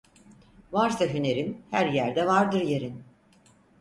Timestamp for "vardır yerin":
2.27-3.03